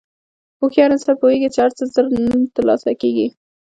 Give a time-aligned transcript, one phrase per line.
[0.59, 3.27] هوښیار انسان پوهېږي چې هر څه زر نه تر لاسه کېږي.